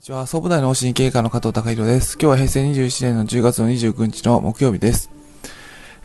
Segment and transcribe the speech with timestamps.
[0.00, 2.14] にちは、総武大脳神経科の加藤隆弘です。
[2.14, 5.10] 今日は平成27年の10月の29日の木曜日です。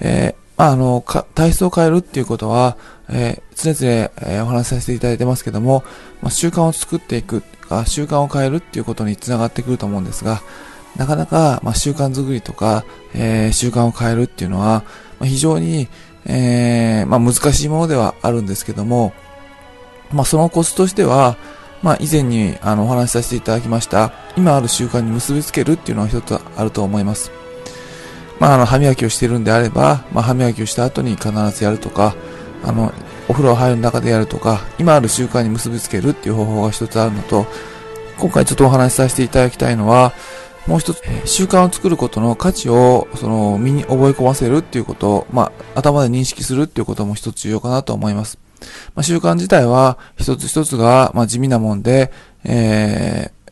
[0.02, 1.02] えー、まあ、あの、
[1.33, 2.76] 体質を変えるっていうことは、
[3.08, 5.85] えー、常々、えー、お話しさせていただいてますけども、
[6.21, 10.42] まあ、習慣を作っていく、か、習慣を変えるっていうことにつながってくると思うんですが、
[10.98, 14.84] なかなか、まあ、習慣作りとか、えー、習慣を変えるっていうのは、
[15.20, 15.88] まあ、非常に、
[16.25, 19.13] えー、まあ、難しいものではあるんですけども、
[20.12, 21.38] まあ、そのコツとしては、
[21.85, 27.31] まあ、以前にあのお話しさせていただきました、今ある習慣に結びつけるっていうのは一つあると思います。
[28.39, 32.16] まあ、あの、歯磨きをしてるんであれば、まあ、歯磨きをした後に必ずやるとか、
[32.63, 32.91] あの、
[33.30, 37.45] お風呂入る中でやるとか、今ある習慣に結びつけるっていう方法が一つあるのと、
[38.17, 40.11] 今回ちょっとお話しさせていただきたいのは、
[40.66, 48.39] もう一つ、習慣を作ることの価値を、その、身に覚え込ませるっていうことを、まあ、頭で認識するっていうことも一つ重要かなと思います。
[48.95, 52.11] まあ、習慣自体は一つ一つが、まあ、地味なもんで、
[52.44, 53.52] えー、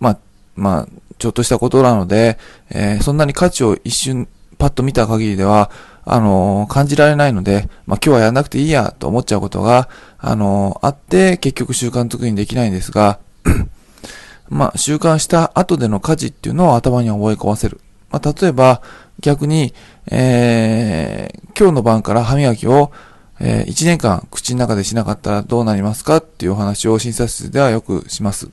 [0.00, 0.18] まあ、
[0.56, 2.38] まあ、ちょっとしたことなので、
[2.70, 5.70] えー、そんなに価値を一瞬パッと見た限りでは、
[6.04, 13.18] あのー、感じられないので、まあ、今日はやんなくていいやと思っちゃうことが、あのー、あって、結局習慣作りにできないんですが、
[14.48, 17.80] まあ、習慣した後での価値っていうのを頭に覚え込ませる。
[18.10, 18.80] まあ、例えば、
[19.20, 19.74] 逆に、
[20.10, 22.92] えー、今日の晩から歯磨きを
[23.40, 28.50] えー、1年間口の中でしなかったらどうなりますかっていうお話を診察室ではよくします。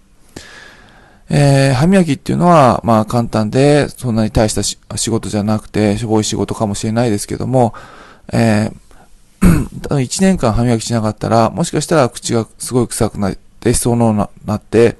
[1.29, 7.73] えー、歯磨きっていうのは、まあ簡単で、そんなに大した仕事じゃなくて、しょぼい仕事かもしれないですけども、
[8.31, 14.97] えー、 1年間歯磨きしなかったら、もしかしたら口がすごい臭くなって、そうななって、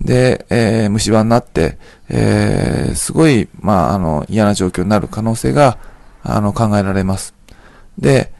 [0.00, 5.78] で、えー、虫歯になって、えー、すごい、まあ、あの、嫌な状況になる可能性が、
[6.22, 7.34] あの、考えられます。
[7.98, 8.32] で、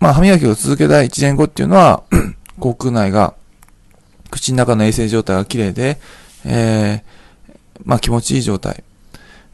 [0.00, 2.02] まあ、歯磨きを続けたい1年後っていうのは、
[2.60, 3.34] 口腔内が、
[4.30, 5.98] 口の中の衛生状態が綺麗で、
[6.44, 7.52] えー、
[7.84, 8.84] まあ気持ちいい状態。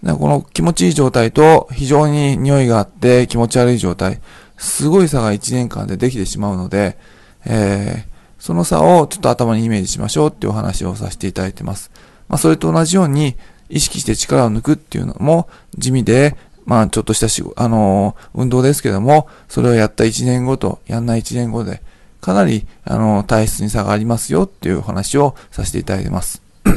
[0.03, 4.21] この気持ちいい状態と非常に匂いがあって気持ち悪い状態、
[4.59, 6.99] すごい差が1年間でできてしまうので、
[7.47, 11.91] えー、その差をちょっと頭にイメージしましょうっていうお話をさせていただいてます。
[12.29, 13.37] まあそれと同じように
[13.71, 15.49] 意識して力を抜くっていうのも
[15.79, 21.83] 地味で、まあ、ちょっとしたし、あのー、運動ですけども、それをやった1年後とやんない1年後で、
[22.21, 26.43] かなり、あのー、体質に差がありますよっていう話をさせていただいてます。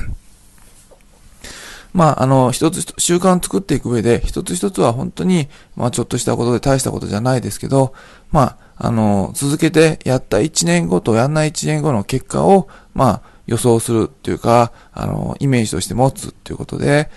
[1.94, 7.94] まあ、あの、一つ習慣を作っていく上で、一つ一つは本当に、まあ、ちょっとしたことで大したことじゃないですけど、
[8.32, 17.10] まあ、あの、続けてやった1年後とやんない1年後の結果を、まあ、予想するっていうか、あの、イメージとして持つっていうことで、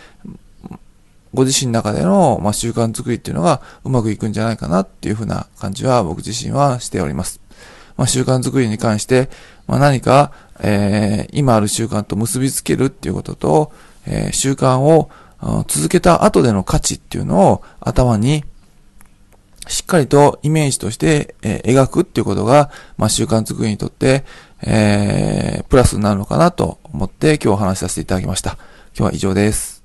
[1.33, 7.41] ご自身の中での、まあ、習慣作りっていうのがうまくいくんじゃないかなっていうふうな感じは僕自身はしております。
[7.97, 9.29] まあ、習慣作りに関して、
[9.67, 13.73] まあ、何か、えー、今ある習慣と結びつけるっていうことと、
[14.07, 15.11] えー、習慣を
[15.69, 18.45] 続けた後での価値っていうのを頭に
[19.69, 24.25] しっかりとイメージとして、えー、描くっていうことが、まあ、習慣作りにとって、
[24.63, 28.59] えー、プラスになるのかなと思って今日お話しさせていただきました。
[28.97, 29.80] 今日は以上です。